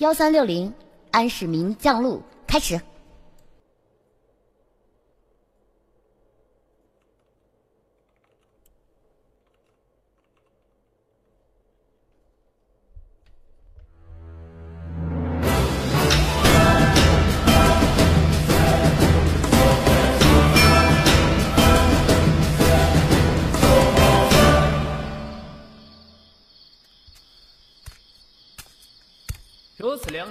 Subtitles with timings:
[0.00, 0.72] 幺三六零，
[1.10, 2.80] 安史明降路，开始。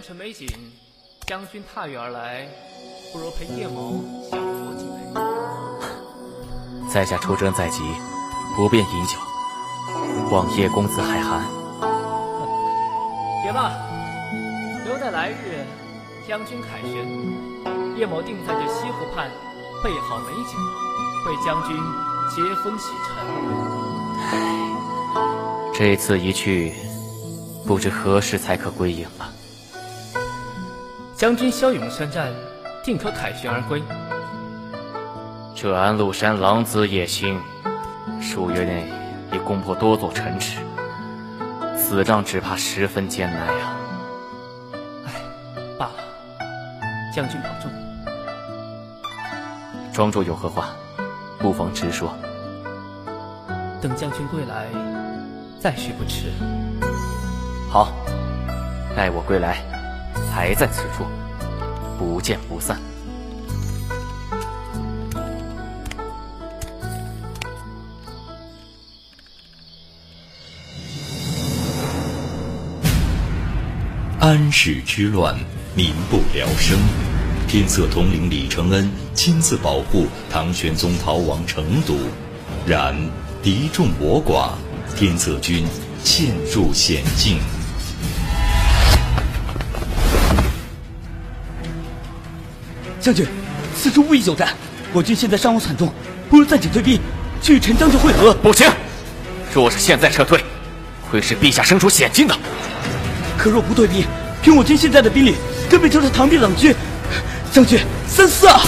[0.10, 0.48] 如此良辰美景，
[1.28, 2.47] 将军踏月而来，
[3.14, 5.21] 不如陪叶某小酌几杯。
[6.92, 7.83] 在下出征在即，
[8.56, 9.19] 不便饮酒，
[10.32, 11.43] 望叶公子海涵。
[13.46, 13.71] 也罢，
[14.83, 15.64] 留待来日
[16.28, 17.07] 将军凯旋，
[17.96, 19.30] 叶某定在这西湖畔
[19.83, 20.57] 备好美酒，
[21.28, 21.78] 为将军
[22.36, 23.16] 接风洗尘。
[25.75, 26.74] 这次一去，
[27.68, 29.32] 不知何时才可归营了。
[31.19, 32.31] 将军骁勇善战，
[32.81, 33.83] 定可凯旋而归。
[35.53, 37.38] 这安禄山狼子野心，
[38.21, 38.89] 数月内
[39.33, 40.61] 已攻破多座城池，
[41.77, 43.75] 此仗只怕十分艰难呀。
[45.07, 45.11] 唉，
[45.77, 45.95] 罢了，
[47.13, 47.69] 将军保重。
[49.91, 50.69] 庄主有何话，
[51.38, 52.16] 不妨直说。
[53.81, 54.67] 等将军归来，
[55.59, 56.31] 再叙不迟。
[57.69, 57.91] 好，
[58.95, 59.57] 待我归来。
[60.39, 61.03] 还在此处，
[61.97, 62.79] 不见不散。
[74.21, 75.37] 安史之乱，
[75.75, 76.79] 民不聊生。
[77.45, 81.97] 天策统领李承恩亲自保护唐玄宗逃往成都，
[82.65, 82.95] 然
[83.43, 84.51] 敌众我寡，
[84.95, 85.67] 天策军
[86.05, 87.39] 陷入险境。
[93.09, 93.25] 将军，
[93.75, 94.49] 此处不宜久战，
[94.93, 95.91] 我军现在伤亡惨重，
[96.29, 97.01] 不如暂且退兵，
[97.41, 98.35] 去与陈将军会合。
[98.35, 98.69] 不行，
[99.51, 100.44] 若是现在撤退，
[101.09, 102.38] 会使陛下身处险境的。
[103.35, 104.06] 可若不退兵，
[104.44, 105.34] 凭我军现在的兵力，
[105.67, 106.72] 根本就是螳臂挡车。
[107.51, 108.61] 将军，三思啊！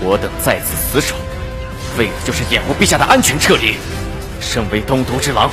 [0.00, 1.14] 我等在此死守，
[1.98, 3.76] 为的就是掩护陛下的安全撤离。
[4.40, 5.50] 身为东都之狼，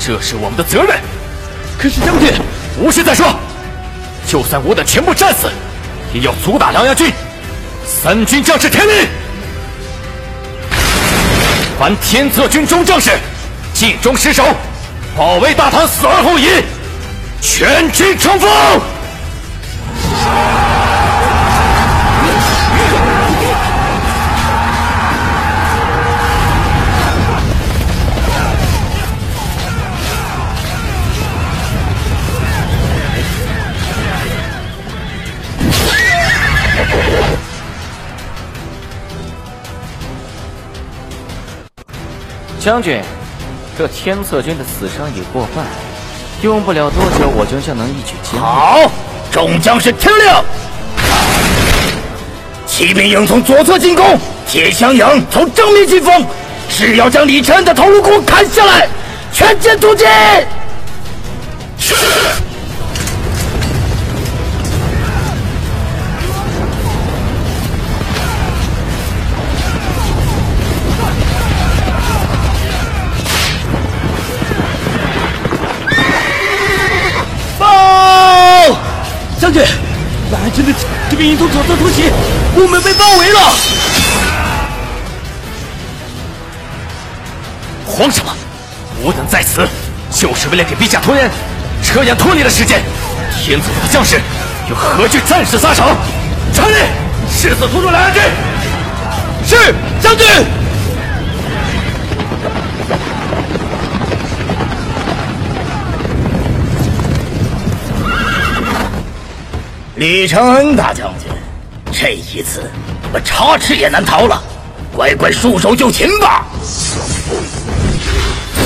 [0.00, 0.98] 这是我们的责任。
[1.78, 2.32] 可是将军，
[2.80, 3.38] 无需再说，
[4.26, 5.50] 就算我等全部战死。
[6.12, 7.12] 也要阻挡狼牙军，
[7.86, 9.06] 三军将士听令！
[11.78, 13.10] 凡天策军中将士，
[13.72, 14.44] 尽忠职守，
[15.16, 16.48] 保卫大唐，死而后已，
[17.40, 18.50] 全军冲锋！
[42.68, 43.00] 将军，
[43.78, 45.64] 这天策军的死伤已过半，
[46.42, 48.40] 用不了多久，我军就能一举歼灭。
[48.42, 48.90] 好，
[49.30, 50.26] 众将士听令，
[52.66, 56.26] 骑兵营从左侧进攻，铁枪营从正面进锋，
[56.68, 58.86] 是要将李承恩的头颅骨砍下来，
[59.32, 60.04] 全歼突击！
[61.78, 61.94] 是。
[79.48, 79.62] 将军，
[80.30, 80.72] 蓝军的
[81.08, 82.10] 骑兵营从左侧突袭，
[82.54, 83.40] 我们被包围了。
[87.86, 88.30] 慌什么？
[89.02, 89.66] 吾等在此，
[90.10, 91.30] 就是为了给陛下拖延
[91.82, 92.82] 撤延脱离的时间。
[93.40, 94.20] 天策府的将士
[94.68, 95.82] 又何惧战士撒手？
[96.52, 96.76] 传令，
[97.34, 98.20] 誓死突出蓝军。
[99.46, 100.26] 是，将军。
[109.98, 111.28] 李承恩大将军，
[111.90, 112.70] 这一次
[113.12, 114.40] 我插翅也难逃了，
[114.94, 116.46] 乖乖束手就擒吧！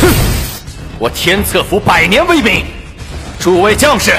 [0.02, 0.08] 哼，
[0.99, 2.67] 我天策府百年威名，
[3.40, 4.12] 诸位将士，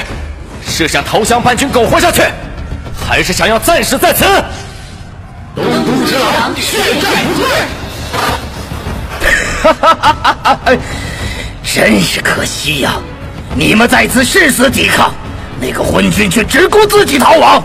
[0.66, 2.20] 是想投降叛军苟活下去，
[3.06, 4.24] 还是想要暂时在此？
[5.54, 7.46] 东都之狼，血债不退！
[9.62, 10.72] 哈哈哈哈哈哈！
[11.62, 12.96] 真是可惜呀，
[13.54, 15.14] 你们在此誓死抵抗。
[15.66, 17.64] 那个昏君却只顾自己逃亡，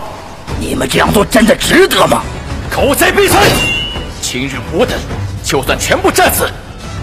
[0.58, 2.22] 你们这样做真的值得吗？
[2.74, 3.38] 狗贼闭嘴！
[4.22, 4.98] 今日我等
[5.44, 6.50] 就算全部战死，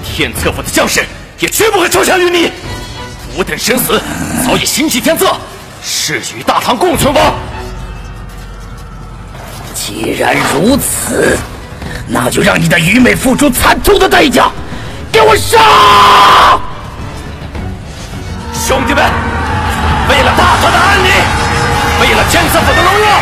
[0.03, 1.05] 天策府的将士
[1.37, 2.51] 也绝不会投降于你。
[3.35, 4.01] 我等生死
[4.43, 5.37] 早已心系天策，
[5.83, 7.35] 誓与大唐共存亡。
[9.75, 11.37] 既然如此，
[12.07, 14.49] 那就让你的愚昧付出惨痛的代价！
[15.11, 16.59] 给我杀！
[18.51, 19.03] 兄弟们，
[20.09, 21.11] 为了大唐的安宁，
[22.01, 23.21] 为了天策府的荣耀，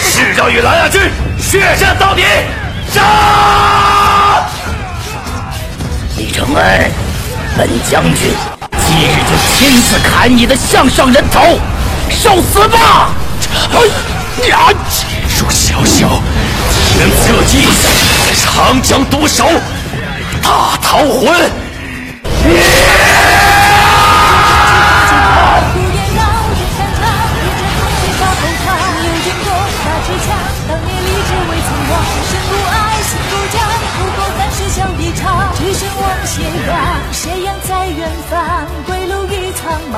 [0.00, 2.22] 誓要与琅琊军血战到底！
[2.92, 4.44] 杀！
[6.16, 6.90] 李承恩，
[7.56, 8.32] 本将军
[8.86, 11.58] 今日就亲自砍你的项上人头，
[12.10, 13.10] 受死吧！
[13.72, 14.68] 哎呀！
[15.38, 16.08] 如小小
[16.92, 17.68] 天策计，
[18.42, 19.46] 长江独守，
[20.42, 21.50] 大唐魂！
[35.56, 36.76] 举身望斜阳，
[37.12, 39.96] 斜阳在远方，归路已苍茫。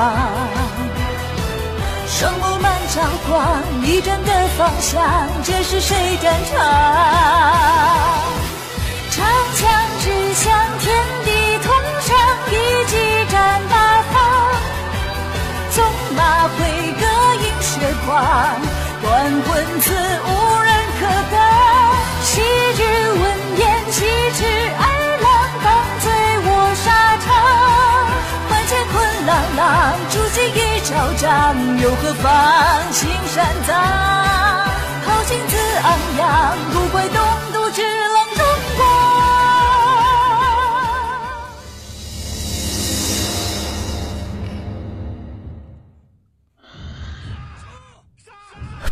[2.07, 6.59] 双目满朝光，一战的方向，这是谁战场？
[9.11, 9.23] 长
[9.55, 9.69] 枪
[9.99, 10.91] 指向天
[11.23, 11.29] 地
[11.63, 11.71] 同
[12.01, 12.17] 上，
[12.49, 12.53] 一
[12.87, 12.91] 骑
[13.31, 14.15] 战八方。
[15.71, 15.85] 纵
[16.15, 16.57] 马挥
[16.99, 17.69] 戈映血
[18.07, 18.17] 光，
[31.81, 32.91] 又何妨？
[32.91, 33.73] 青山葬，
[35.05, 37.17] 豪情自昂扬，不怪东
[37.53, 38.45] 都之浪中
[38.77, 38.85] 国。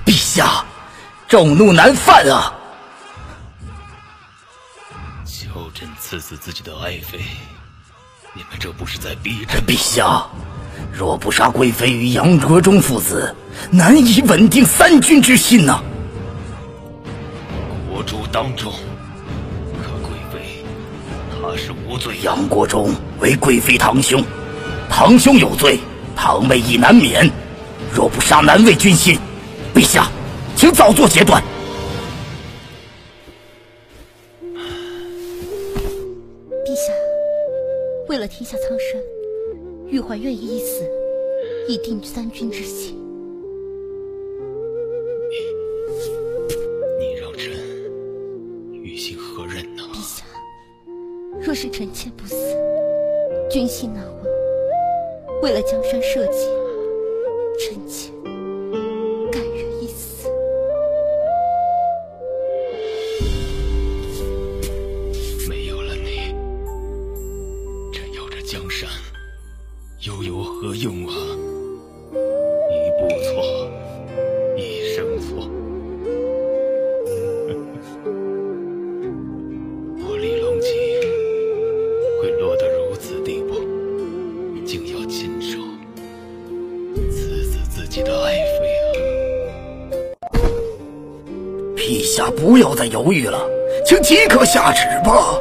[0.05, 0.65] 陛下，
[1.27, 2.53] 众怒难犯啊！
[5.25, 7.23] 求朕赐死自己的爱妃。
[8.33, 10.27] 你们这不是在逼着陛下？
[10.91, 13.33] 若不杀贵妃与杨国忠父子，
[13.71, 15.81] 难以稳定三军之心呐。
[17.89, 18.71] 国主当众，
[19.81, 20.63] 可贵妃
[21.31, 22.17] 她是无罪。
[22.21, 24.23] 杨国忠为贵妃堂兄，
[24.89, 25.79] 堂兄有罪，
[26.15, 27.29] 堂妹亦难免。
[27.93, 29.17] 若不杀，难为军心。
[29.73, 30.09] 陛下，
[30.55, 31.41] 请早做决断。
[36.65, 36.91] 陛下
[38.09, 38.99] 为了天下苍生，
[39.91, 40.83] 玉环愿意一死，
[41.67, 42.95] 以定三军之心。
[46.99, 47.51] 你让朕
[48.71, 49.81] 于心何忍呢？
[49.91, 50.23] 陛下，
[51.41, 52.35] 若是臣妾不死，
[53.49, 54.13] 军心难稳。
[55.41, 56.47] 为了江山社稷，
[57.59, 58.11] 臣妾。
[93.09, 93.41] 无语了，
[93.83, 95.38] 请即刻下旨吧。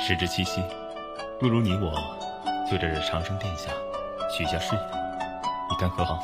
[0.00, 0.60] 时至七夕，
[1.38, 1.92] 不如你我
[2.68, 3.70] 就在这长生殿下
[4.36, 4.84] 许下誓言，
[5.70, 6.18] 你看可好？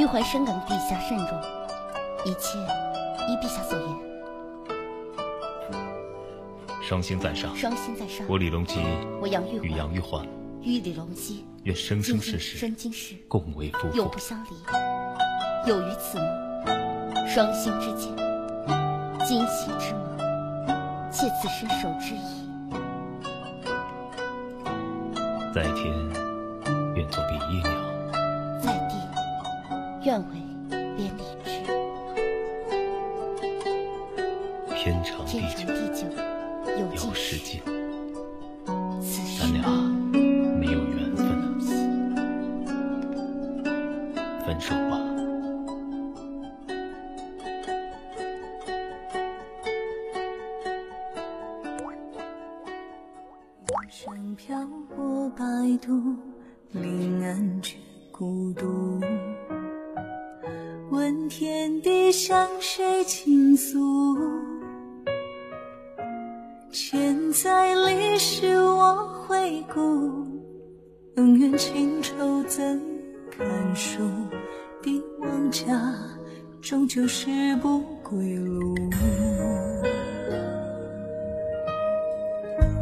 [0.00, 1.40] 玉环深感陛下慎重，
[2.24, 2.58] 一切
[3.28, 3.88] 依陛下所言。
[6.82, 8.26] 双星在上，双星在上。
[8.28, 8.80] 我李隆基，
[9.20, 10.26] 我杨玉与杨玉环，
[10.62, 15.70] 与李隆基，愿生生世世生今世共为夫妇，永不相离。
[15.70, 18.14] 有于此梦，双星之间，
[19.24, 20.13] 今夕之梦，
[21.14, 22.18] 借此伸手之意。
[25.54, 25.94] 在天，
[26.96, 27.70] 愿做比翼鸟；
[28.60, 28.96] 在地，
[30.04, 30.26] 愿为
[30.68, 31.48] 连理枝。
[34.74, 35.40] 天长地
[35.94, 36.04] 久，
[36.80, 37.62] 有时尽。
[39.00, 39.62] 此咱俩
[40.58, 41.42] 没有缘分了，
[44.44, 44.98] 分手吧。
[71.56, 72.80] 情仇怎
[73.30, 73.46] 堪
[73.76, 74.00] 数？
[74.82, 75.94] 帝王家
[76.60, 78.74] 终究是不归路。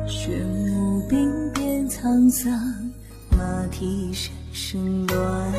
[0.07, 0.33] 玄
[0.75, 2.53] 武兵变沧桑，
[3.31, 5.53] 马蹄声声乱。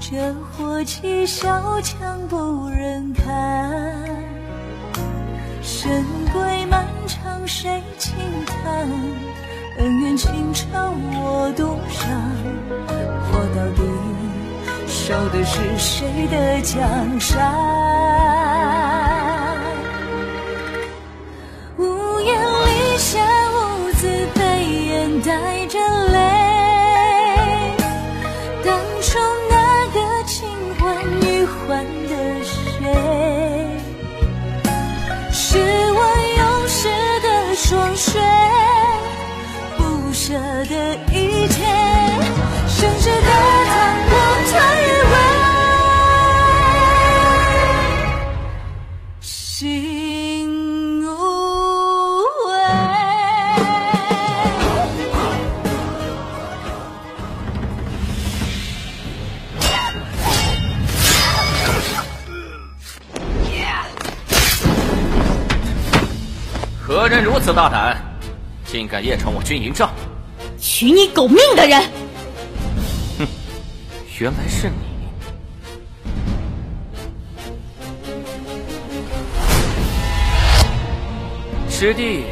[0.00, 4.04] 这火气小强不忍看，
[5.62, 8.14] 神归漫长谁轻
[8.46, 8.88] 叹？
[9.78, 10.66] 恩怨情仇
[11.14, 12.10] 我独伤，
[13.32, 13.82] 我到底
[14.86, 17.54] 守的是谁的江山？
[21.78, 23.18] 屋檐立下
[23.50, 24.40] 无字碑，
[24.88, 25.78] 眼带着
[26.12, 26.41] 泪。
[40.32, 40.74] 舍的
[41.12, 41.62] 一切，
[42.66, 43.28] 生之的
[43.68, 43.70] 汤
[44.08, 44.12] 我
[44.48, 44.52] 退
[45.10, 45.12] 回，
[49.20, 50.48] 心
[51.04, 51.06] 无
[52.46, 52.48] 悔。
[66.80, 67.98] 何人如此大胆，
[68.64, 69.90] 竟敢夜闯我军营帐？
[70.62, 71.82] 取你狗命的人！
[73.18, 73.26] 哼，
[74.20, 74.76] 原来是你。
[81.68, 82.22] 师弟，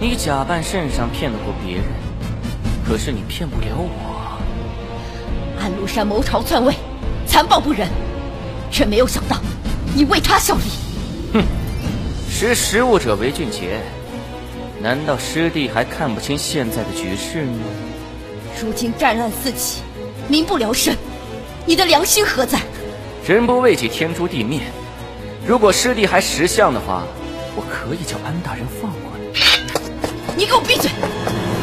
[0.00, 1.84] 你假扮圣上骗得过别人，
[2.88, 4.40] 可是你骗不了我。
[5.60, 6.74] 安禄山谋朝篡位，
[7.26, 7.86] 残暴不仁，
[8.70, 9.36] 却没有想到
[9.94, 10.62] 你为他效力。
[11.34, 11.42] 哼，
[12.30, 13.78] 识时务者为俊杰。
[14.80, 17.64] 难道师弟还看不清现在的局势吗？
[18.60, 19.80] 如今战乱四起，
[20.28, 20.94] 民不聊生，
[21.64, 22.60] 你的良心何在？
[23.26, 24.60] 人不为己，天诛地灭。
[25.46, 27.04] 如果师弟还识相的话，
[27.56, 30.36] 我可以叫安大人放过你。
[30.36, 30.90] 你给我闭嘴！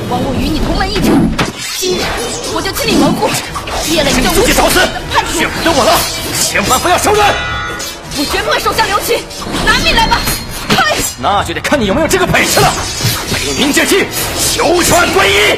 [0.09, 1.13] 枉我与你同门一场，
[1.77, 2.01] 今日
[2.53, 3.29] 我就清理门户，
[3.89, 4.79] 灭了你这无找死！
[5.13, 5.39] 叛徒！
[5.39, 5.93] 怨不得我了，
[6.41, 7.33] 千万不要手软！
[8.17, 9.21] 我绝不会手下留情，
[9.65, 10.19] 拿命来吧！
[10.75, 12.73] 嘿，那就得看你有没有这个本事了。
[13.33, 14.05] 北冥剑气，
[14.53, 15.57] 九转归一！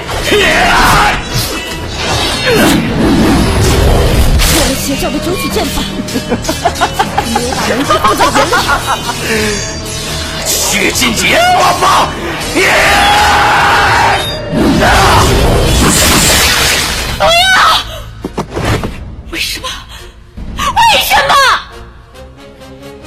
[4.54, 5.82] 做了邪教的九曲剑法，
[7.26, 8.52] 你有把人给放在眼里。
[10.46, 12.10] 去进阎王吧！
[12.54, 12.60] 不
[17.22, 17.26] 要！
[19.32, 19.68] 为什么？
[20.58, 20.62] 为
[21.02, 21.34] 什么？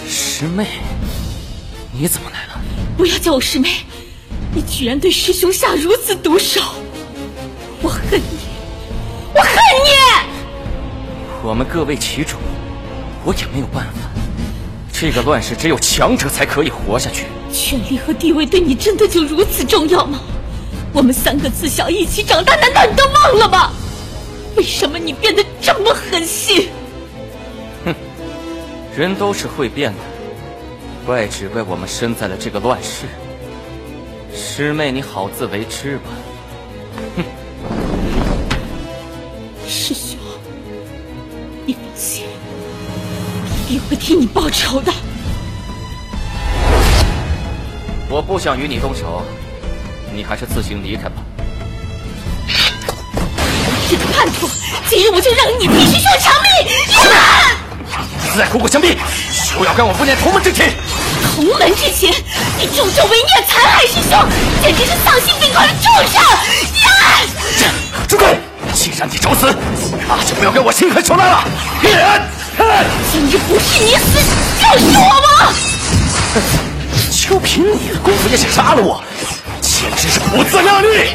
[0.08, 0.66] 师妹，
[2.00, 2.60] 你怎么来了？
[2.96, 3.68] 不要叫我师妹！
[4.54, 6.60] 你居然对师兄下如此毒手，
[7.82, 8.38] 我恨你！
[9.34, 9.52] 我恨
[9.84, 9.90] 你！
[11.42, 12.36] 我们各为其主，
[13.24, 13.98] 我也没有办法。
[14.92, 17.24] 这个乱世只有强者才可以活下去。
[17.52, 20.20] 权力和地位对你真的就如此重要吗？
[20.92, 23.72] 我们三个自小一起长大，难道你都忘了吗？
[24.56, 26.68] 为什么你变得这么狠心？
[27.84, 27.92] 哼，
[28.96, 29.98] 人都是会变的，
[31.08, 33.06] 怪只怪我们生在了这个乱世。
[34.36, 36.10] 师妹，你好自为之吧。
[37.16, 37.24] 哼，
[39.66, 40.18] 师兄，
[41.64, 42.26] 你放心，
[43.66, 44.92] 一定会替你报仇的。
[48.10, 49.22] 我不想与你动手，
[50.12, 51.22] 你还是自行离开吧。
[53.88, 54.46] 这个叛徒，
[54.86, 56.52] 今日我就让你必须偿命！
[58.30, 58.94] 自爱苦苦相逼，
[59.32, 60.66] 休要干我不念同门之情！
[61.38, 62.12] 同门之前，
[62.58, 64.18] 你助纣为虐，残害师兄，
[64.60, 66.20] 简直是丧心病狂的畜生！
[66.82, 66.90] 呀！
[68.08, 68.26] 住口！
[68.74, 69.56] 既然你找死，
[70.08, 71.44] 那就不要跟我心狠手辣了。
[73.12, 74.18] 今日不是你死，
[74.60, 75.00] 就是我
[75.44, 75.54] 亡！
[77.12, 79.00] 就凭你的功夫也想杀了我，
[79.60, 81.14] 简直是不自量力！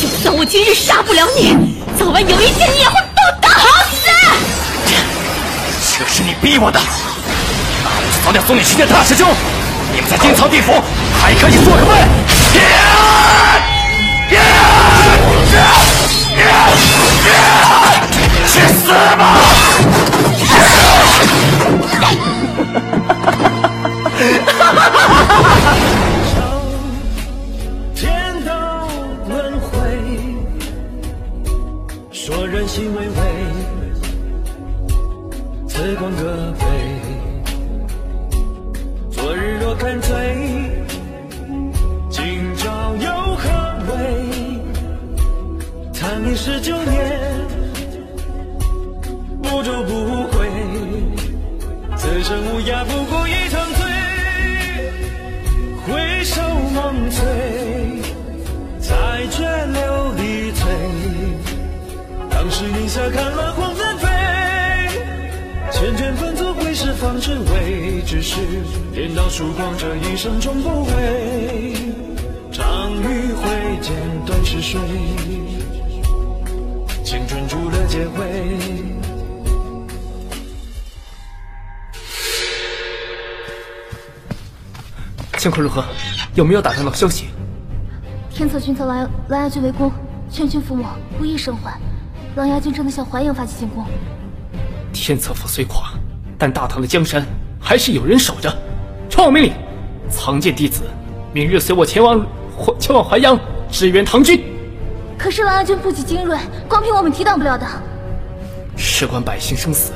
[0.00, 4.08] 就算我今日杀不了你，早晚有一天你也会不得好死！
[5.98, 6.80] 这是你逼我的，
[7.84, 9.28] 那就早点送你去见大师兄。
[9.92, 10.72] 你们在阴曹地府
[11.20, 12.08] 还可以做个伴。
[18.46, 19.38] 去死吧！
[27.94, 28.52] 天道
[29.28, 29.70] 轮回，
[32.12, 33.14] 说人心巍巍，
[35.68, 36.69] 此光各非。
[39.90, 40.14] 日若看醉，
[42.10, 43.48] 今朝又何
[43.88, 43.92] 为？
[45.92, 47.20] 贪恋十九年，
[49.42, 50.48] 不皱不悔。
[51.96, 53.80] 此生无涯，不过一场醉。
[55.86, 56.40] 回首
[56.72, 57.26] 梦碎，
[58.80, 60.62] 才觉流离退。
[62.30, 63.49] 当时宁夏看乱
[66.90, 68.34] 是方知为之事
[68.92, 70.92] 颠倒曙光，这一生终不悔。
[72.50, 73.94] 常与挥剑
[74.26, 74.80] 断赤水，
[77.04, 78.58] 青春逐了劫回。
[85.38, 85.84] 情况如何？
[86.34, 87.26] 有没有打探到消息？
[88.30, 89.92] 天策军遭狼狼牙军围攻，
[90.28, 90.84] 全军覆没，
[91.20, 91.78] 无一生还。
[92.34, 93.86] 狼牙军正在向淮阳发起进攻。
[94.92, 95.92] 天策府虽垮，
[96.40, 97.22] 但大唐的江山
[97.60, 98.50] 还是有人守着。
[99.10, 99.52] 传我命令，
[100.08, 100.84] 藏剑弟子
[101.34, 102.26] 明日随我前往
[102.78, 103.38] 前往淮阳
[103.70, 104.42] 支援唐军。
[105.18, 107.66] 可是狼牙军不及精锐，光凭我们抵挡不了的。
[108.74, 109.92] 事关百姓生死，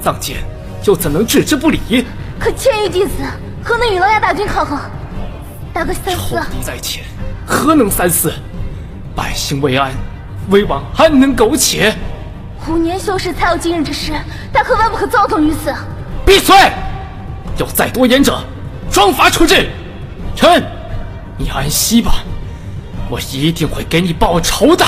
[0.00, 0.36] 藏剑
[0.84, 2.06] 又怎能置之不理？
[2.38, 3.14] 可千余弟子
[3.60, 4.78] 何能与狼牙大军抗衡？
[5.72, 6.46] 大哥三思啊！
[6.48, 7.02] 仇敌在前，
[7.44, 8.32] 何能三思？
[9.16, 9.90] 百姓未安，
[10.50, 11.92] 威王安能苟且？
[12.68, 14.12] 五年修士才有今日之事，
[14.52, 15.74] 大可万不可躁动于此。
[16.24, 16.54] 闭嘴！
[17.58, 18.42] 有再多言者，
[18.90, 19.68] 装罚处置。
[20.36, 20.62] 臣，
[21.36, 22.22] 你安息吧，
[23.08, 24.84] 我一定会给你报仇的。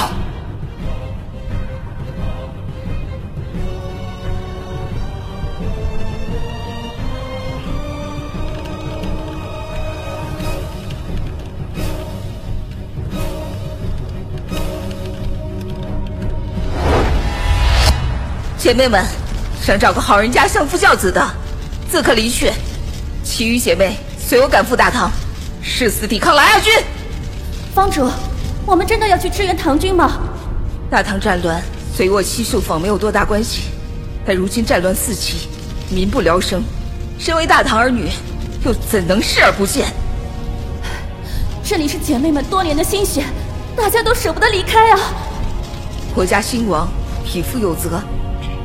[18.73, 19.05] 姐妹们，
[19.61, 21.23] 想找个好人家相夫教子的，
[21.91, 22.51] 自可离去；
[23.23, 25.11] 其余姐妹随我赶赴大唐，
[25.61, 26.73] 誓死抵抗狼牙军。
[27.75, 28.11] 方主，
[28.65, 30.13] 我们真的要去支援唐军吗？
[30.91, 31.63] 大唐战乱
[31.95, 33.65] 虽与我七秀坊没有多大关系，
[34.25, 35.49] 但如今战乱四起，
[35.91, 36.65] 民不聊生，
[37.19, 38.09] 身为大唐儿女，
[38.65, 39.87] 又怎能视而不见？
[41.63, 43.23] 这里是姐妹们多年的心血，
[43.77, 44.99] 大家都舍不得离开啊！
[46.15, 46.89] 国家兴亡，
[47.23, 48.03] 匹夫有责。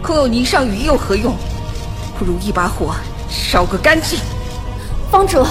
[0.07, 1.35] 空有霓裳羽又何用？
[2.17, 2.95] 不如一把火
[3.29, 4.17] 烧个干净。
[5.11, 5.45] 方主，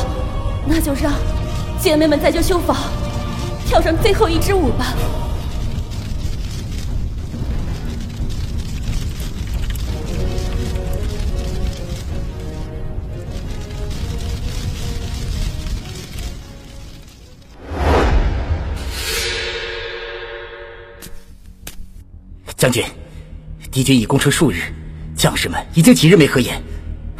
[0.66, 1.12] 那就让
[1.78, 2.74] 姐妹们在这修坊
[3.66, 4.94] 跳上最后一支舞吧。
[22.56, 22.82] 将军。
[23.76, 24.72] 敌军已攻城数日，
[25.14, 26.62] 将士们已经几日没合眼，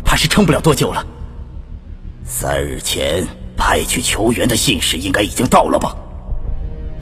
[0.03, 1.07] 怕是撑不了多久了。
[2.25, 3.27] 三日前
[3.59, 5.95] 派去求援的信使应该已经到了吧？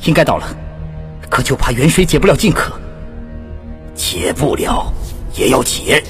[0.06, 0.56] 应该到了，
[1.30, 2.72] 可就怕远水解不了近渴。
[3.94, 4.92] 解不了
[5.36, 6.02] 也要解。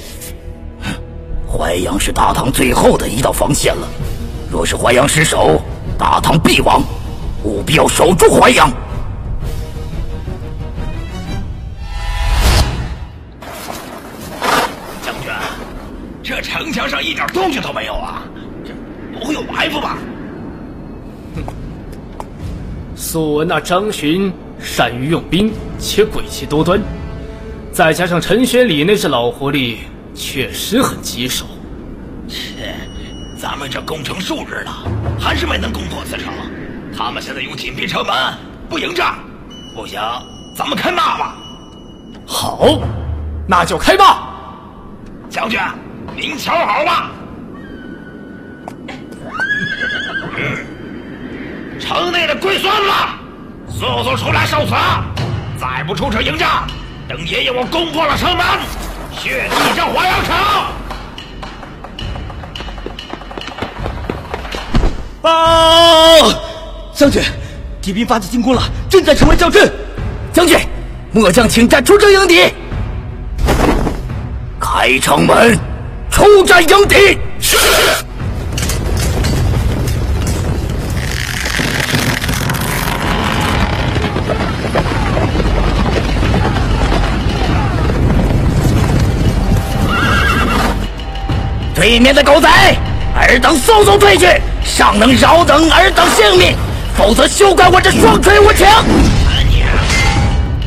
[1.47, 3.87] 淮阳是大唐最后的一道防线了，
[4.49, 5.61] 若是淮阳失守，
[5.99, 6.81] 大唐必亡。
[7.43, 8.73] 务必要守住淮阳。
[16.57, 18.23] 城墙上一点动静都没有啊！
[18.63, 18.73] 这
[19.19, 19.97] 不会有埋伏吧？
[21.35, 21.43] 哼！
[22.95, 26.81] 素闻那张巡善于用兵，且诡计多端，
[27.73, 29.79] 再加上陈玄礼那只老狐狸，
[30.13, 31.45] 确实很棘手。
[32.25, 32.73] 切！
[33.37, 34.71] 咱们这攻城数日了，
[35.19, 36.33] 还是没能攻破此城。
[36.97, 38.15] 他们现在用紧闭城门，
[38.69, 39.15] 不迎战。
[39.75, 39.99] 不行，
[40.55, 41.35] 咱们开骂吧！
[42.25, 42.79] 好，
[43.45, 44.29] 那就开骂！
[45.29, 45.59] 将军。
[46.13, 47.09] 您瞧好了，
[51.79, 52.89] 城内的龟孙子，
[53.69, 54.73] 速速出来受死！
[55.57, 56.67] 再不出城迎战，
[57.07, 58.45] 等爷爷我攻破了城门，
[59.11, 60.35] 血祭这华阳城！
[65.21, 65.31] 报，
[66.93, 67.21] 将军，
[67.81, 69.71] 敌兵发起进攻了，正在城外叫阵。
[70.31, 70.57] 将军，
[71.11, 72.53] 末将请战出征迎敌。
[74.59, 75.57] 开城门，
[76.09, 77.17] 出战迎敌。
[77.39, 77.57] 是。
[91.73, 92.47] 对面的狗贼，
[93.15, 94.27] 尔等速速退去！
[94.63, 96.55] 尚能饶等尔等性命，
[96.97, 98.65] 否则休怪我这双锤无情！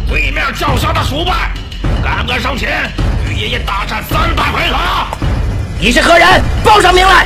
[0.08, 1.50] 对面叫嚣的鼠败，
[2.04, 2.90] 敢不敢上前
[3.28, 5.17] 与爷爷大战三百回合？
[5.80, 6.42] 你是何人？
[6.64, 7.24] 报上名来！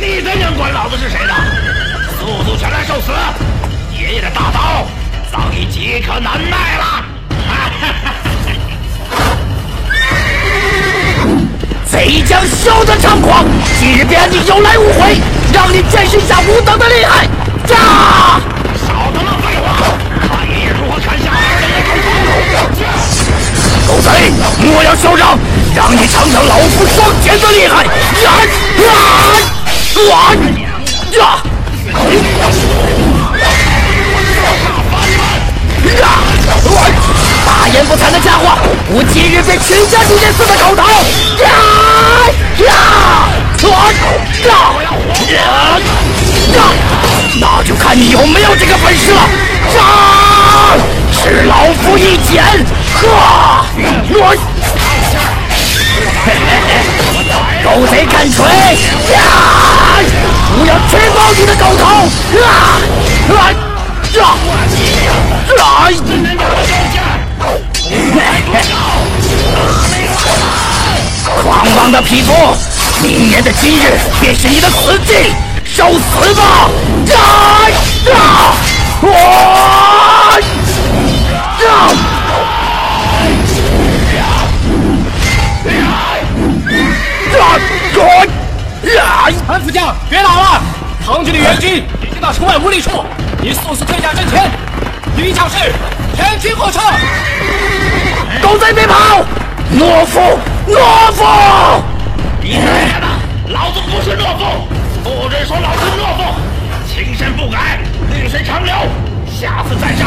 [0.00, 1.34] 你才能管老子是谁呢？
[2.18, 3.12] 速速前来受死！
[3.92, 4.86] 爷爷的大刀
[5.30, 7.04] 早已饥渴难耐了！
[11.84, 13.44] 贼将休得猖狂！
[13.78, 15.18] 今日便让你有来无回，
[15.52, 17.26] 让你见识一下武等的厉害！
[17.66, 18.40] 杀！
[18.86, 19.66] 少他妈废话！
[20.26, 21.92] 看爷爷如何砍下二人的头！
[23.86, 24.32] 狗贼，
[24.66, 25.38] 莫要嚣张，
[25.74, 27.84] 让你尝尝老夫双拳的厉害！
[27.84, 27.90] 呀
[28.78, 28.92] 啊
[30.12, 30.30] 啊
[31.18, 31.20] 呀！
[37.44, 38.56] 大言不惭的家伙，
[38.90, 40.82] 我今日便取下你这厮的狗头！
[41.42, 41.48] 呀
[42.58, 42.70] 呀
[43.62, 43.68] 呀
[44.46, 45.34] 呀
[46.54, 46.58] 呀！
[47.40, 49.28] 那就看你有没有这个本事了！
[49.74, 49.80] 杀！
[51.10, 52.44] 是老夫一剑！
[52.94, 53.64] 呵！
[57.64, 58.44] 狗贼敢锤！
[59.12, 59.16] 呀！
[60.56, 61.84] 我要吃爆你的狗头！
[62.40, 62.46] 啊
[63.30, 63.32] 啊
[64.20, 64.22] 啊！
[65.60, 65.88] 啊！
[71.42, 71.42] 狂
[71.76, 72.32] 妄的匹夫，
[73.02, 75.32] 明年的今日便是你的死期，
[75.64, 76.70] 受死吧！
[77.12, 77.16] 啊
[78.12, 78.16] 啊！
[79.02, 79.08] 我
[81.66, 81.74] 啊！
[89.46, 90.62] 韩副将，别打了！
[91.04, 93.04] 唐军的援军已经到城外五里处，
[93.40, 94.50] 你速速退下阵前。
[95.16, 95.56] 女将士，
[96.16, 96.80] 全军后撤！
[98.42, 99.22] 狗贼别跑！
[99.78, 101.24] 懦夫，懦夫！
[102.40, 103.06] 你他娘的，
[103.48, 104.66] 老子不是懦夫，
[105.04, 106.34] 不准说老子懦夫！
[106.88, 107.78] 青山不改，
[108.12, 108.74] 绿水长流，
[109.26, 110.06] 下次再战，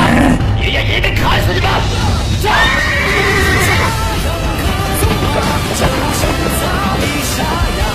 [0.59, 1.69] 爷爷一定砍死你们！
[6.19, 6.27] 走！
[6.99, 7.86] 一个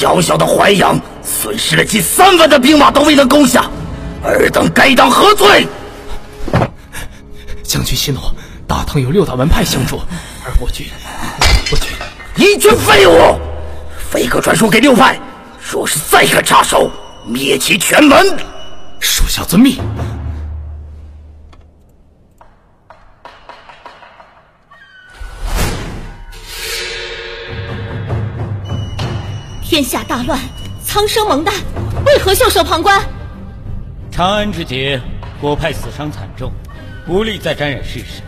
[0.00, 3.70] 小小的淮阳，损失了近三万的兵马都未能攻下，
[4.24, 5.66] 尔等该当何罪？
[7.62, 8.18] 将军息怒，
[8.66, 10.00] 大唐有六大门派相助，
[10.42, 10.86] 而我军，
[11.70, 11.90] 我军
[12.36, 13.38] 一群废物，
[14.10, 15.20] 飞鸽传书给六派，
[15.70, 16.90] 若是再敢插手，
[17.26, 18.26] 灭其全门。
[19.00, 19.76] 属下遵命。
[30.10, 30.36] 大乱，
[30.84, 31.54] 苍生蒙难，
[32.04, 33.00] 为何袖手旁观？
[34.10, 35.00] 长安之劫，
[35.40, 36.50] 国派死伤惨重，
[37.06, 38.20] 无力再沾染世事，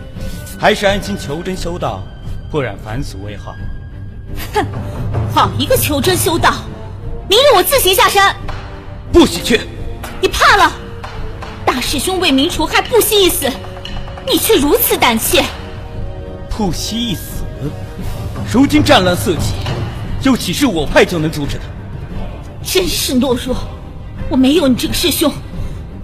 [0.60, 2.04] 还是安心求真修道，
[2.52, 3.56] 不染凡俗为好。
[4.54, 4.64] 哼，
[5.34, 6.54] 好一个求真修道！
[7.28, 8.32] 明日我自行下山。
[9.12, 9.60] 不许去！
[10.20, 10.72] 你怕了？
[11.66, 13.50] 大师兄为民除害，不惜一死，
[14.24, 15.42] 你却如此胆怯。
[16.48, 17.42] 不惜一死？
[18.52, 19.54] 如今战乱四起。
[20.22, 21.62] 又岂是我派就能阻止的？
[22.62, 23.56] 真是懦弱！
[24.30, 25.32] 我没有你这个师兄，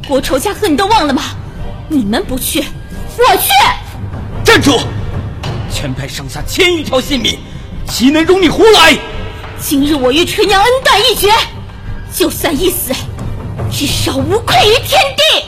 [0.08, 1.22] 国仇家恨你都忘了吗？
[1.88, 2.64] 你们不去，
[3.16, 3.48] 我去！
[4.44, 4.80] 站住！
[5.72, 7.38] 全派上下千余条性命，
[7.86, 8.98] 岂能容你胡来？
[9.60, 11.28] 今日我与垂娘恩断义绝，
[12.12, 12.92] 就算一死，
[13.70, 15.44] 至少无愧于天地。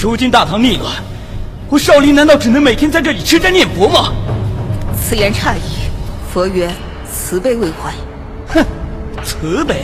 [0.00, 0.94] 如今大唐逆乱。
[1.68, 4.12] 我少林难道只能每天在这里吃斋念佛吗？
[5.02, 5.60] 此言差矣。
[6.32, 6.70] 佛曰
[7.12, 7.92] ：“慈悲为怀。
[8.54, 8.64] 哼，
[9.24, 9.82] 慈悲，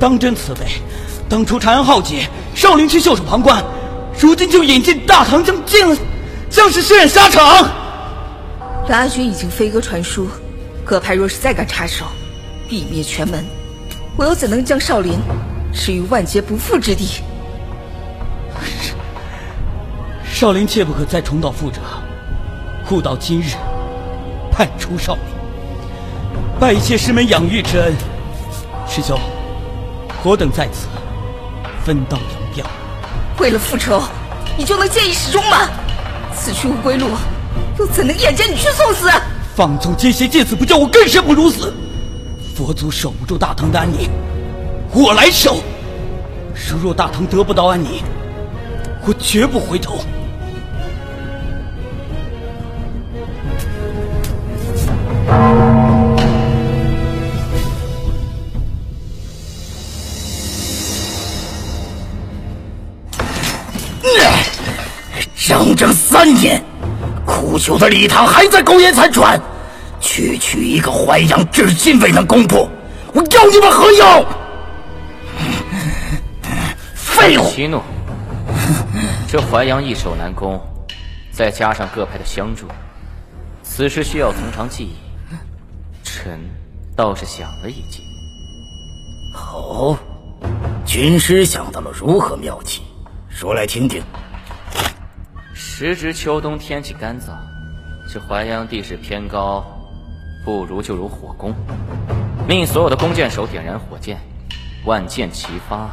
[0.00, 0.60] 当真慈悲？
[1.28, 3.62] 当初长安浩劫，少林却袖手旁观，
[4.18, 5.96] 如今就引进大唐将进了，
[6.48, 7.68] 将士血染沙场。
[8.88, 10.28] 蓝阿军已经飞鸽传书，
[10.84, 12.06] 各派若是再敢插手，
[12.68, 13.44] 必灭全门。
[14.16, 15.18] 我又怎能将少林
[15.72, 17.20] 置于万劫不复之地？
[20.34, 21.80] 少林切不可再重蹈覆辙。
[22.88, 23.54] 故到今日，
[24.50, 25.22] 派出少林，
[26.58, 27.94] 拜谢师门养育之恩。
[28.84, 29.16] 师兄，
[30.24, 30.88] 我等在此
[31.84, 32.66] 分道扬镳。
[33.38, 34.02] 为了复仇，
[34.58, 35.68] 你就能见义始终吗？
[36.34, 37.10] 此去无归路，
[37.78, 39.08] 又怎能眼见你去送死？
[39.54, 41.72] 放纵奸邪，见死不救我，更生不如死。
[42.56, 44.10] 佛祖守不住大唐的安宁，
[44.92, 45.58] 我来守。
[46.52, 48.02] 如若大唐得不到安宁，
[49.06, 50.00] 我绝不回头。
[66.24, 66.64] 三年，
[67.26, 69.38] 苦求的礼堂还在苟延残喘，
[70.00, 72.66] 区区一个淮阳至今未能攻破，
[73.12, 74.24] 我要你们何用？
[76.94, 77.44] 废物！
[77.44, 77.82] 息怒，
[79.28, 80.58] 这淮阳易守难攻，
[81.30, 82.68] 再加上各派的相助，
[83.62, 84.96] 此事需要从长计议。
[86.02, 86.40] 臣
[86.96, 88.02] 倒是想了一计。
[89.34, 89.94] 好，
[90.86, 92.80] 军师想到了如何妙计？
[93.28, 94.02] 说来听听。
[95.56, 97.26] 时值秋冬，天气干燥，
[98.12, 99.64] 这淮阳地势偏高，
[100.44, 101.54] 不如就如火攻，
[102.48, 104.18] 命所有的弓箭手点燃火箭，
[104.84, 105.88] 万箭齐发，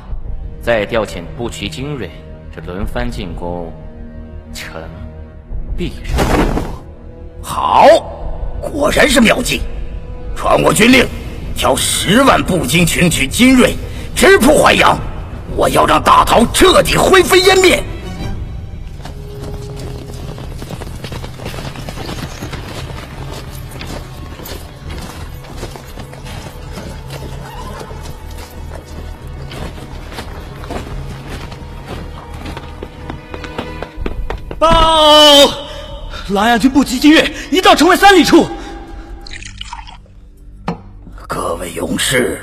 [0.64, 2.10] 再调遣步骑精锐，
[2.56, 3.72] 这轮番进攻，
[4.52, 4.82] 臣
[5.78, 6.84] 必然不破。
[7.44, 7.86] 好，
[8.60, 9.62] 果然是妙计。
[10.36, 11.06] 传我军令，
[11.56, 13.76] 调十万步军群取精锐，
[14.16, 14.98] 直扑淮阳。
[15.56, 17.84] 我要让大唐彻底灰飞烟灭。
[36.34, 38.48] 琅琊军步骑精锐一道成为三里处。
[41.28, 42.42] 各位勇士，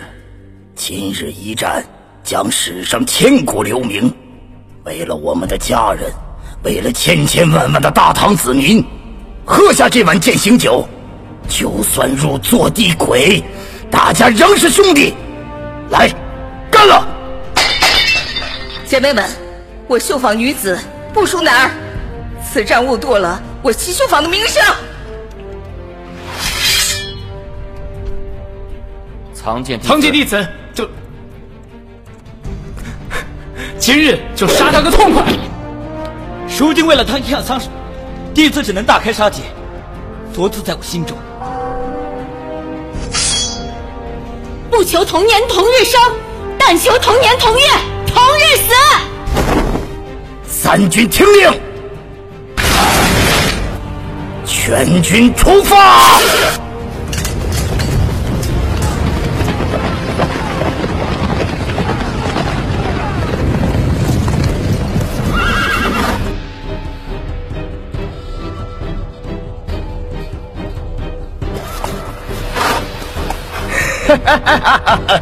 [0.74, 1.85] 今日一战
[2.22, 4.12] 将史上千古留名。
[4.85, 6.11] 为了我们的家人，
[6.62, 8.83] 为了千千万万的大唐子民，
[9.44, 10.87] 喝下这碗践行酒。
[11.48, 13.42] 就算入座地鬼，
[13.90, 15.14] 大家仍是兄弟。
[15.90, 16.11] 来，
[16.70, 17.07] 干了！
[18.87, 19.24] 姐妹们，
[19.87, 20.79] 我绣坊女子
[21.12, 21.70] 不输男儿。
[22.52, 24.62] 此战误堕了我七修坊的名声。
[29.34, 30.88] 藏剑，藏剑弟子就
[33.78, 35.24] 今日就杀他个痛快。
[36.58, 37.68] 如今为了他一样丧事，
[38.34, 39.42] 弟子只能大开杀戒。
[40.32, 41.16] 佛字在我心中，
[44.70, 46.00] 不求同年同日生，
[46.58, 47.64] 但求同年同月
[48.06, 48.74] 同日死。
[50.46, 51.67] 三军听令。
[54.68, 55.76] 全军出发！
[74.07, 75.20] 哈哈哈哈！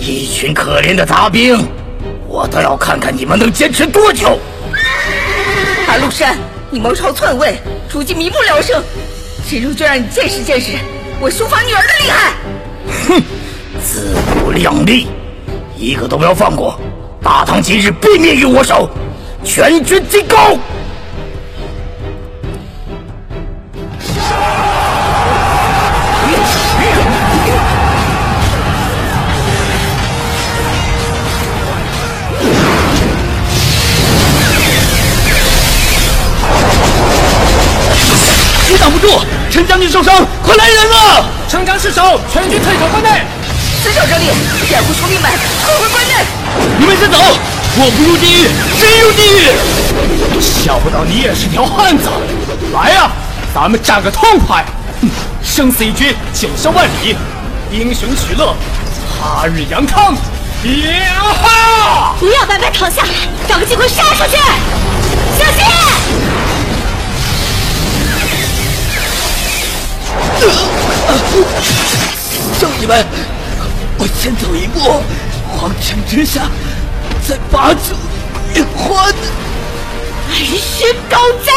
[0.00, 1.64] 一群可怜的杂兵，
[2.26, 4.36] 我倒要看看你们能坚持多久！
[5.86, 6.36] 安禄山，
[6.74, 7.56] 你谋朝篡位！
[7.88, 8.82] 如今民不聊生，
[9.48, 10.72] 今日就让你见识见识
[11.20, 12.34] 我绣坊女儿的厉害！
[13.06, 13.22] 哼，
[13.80, 15.06] 自不量力，
[15.78, 16.76] 一个都不要放过！
[17.22, 18.90] 大唐今日必灭于我手，
[19.44, 20.58] 全军进攻！
[39.54, 40.12] 陈将军受伤，
[40.42, 41.24] 快来人啊！
[41.48, 43.22] 城墙失守，全军退守关内。
[43.80, 44.24] 死守这里，
[44.68, 45.30] 掩护兄弟们
[45.64, 46.14] 退回关内。
[46.76, 47.16] 你们先走，
[47.76, 48.48] 我不入地狱，
[48.80, 50.42] 谁入地狱？
[50.42, 52.08] 想不到你也是条汉子，
[52.72, 53.12] 来呀，
[53.54, 54.64] 咱们战个痛快！
[55.40, 57.14] 生死一军，九霄万里，
[57.70, 58.56] 英雄取乐，
[59.22, 60.14] 他日阳康！
[60.64, 62.16] 呀哈！
[62.18, 63.04] 不要白白躺下，
[63.48, 64.36] 找个机会杀出去！
[72.84, 73.06] 兄弟们，
[73.96, 74.78] 我先走一步，
[75.48, 76.42] 皇城之下，
[77.26, 77.94] 再拔出
[78.54, 79.16] 烟花的
[80.28, 81.50] 二世狗贼，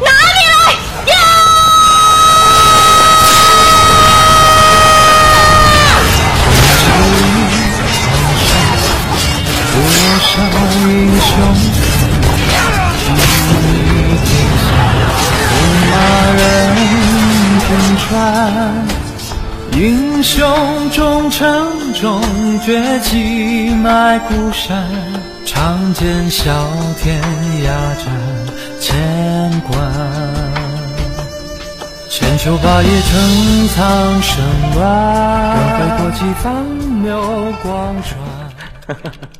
[0.00, 0.58] 哪里来
[1.12, 1.14] 呀！
[9.72, 9.74] 多
[10.18, 10.28] 少
[10.74, 10.84] 英
[11.20, 11.30] 雄，
[15.46, 15.54] 戎
[15.90, 15.92] 马
[16.34, 16.38] 人
[17.60, 17.68] 军
[18.08, 18.10] 川，
[19.80, 20.46] 英雄
[20.90, 22.20] 终成终
[22.60, 24.86] 绝迹埋孤山，
[25.46, 26.52] 长剑啸
[27.02, 27.18] 天
[27.64, 28.04] 涯，斩
[28.78, 29.80] 千关。
[32.10, 37.18] 千秋霸业成苍生乱，轮回过几番流
[37.62, 39.00] 光转。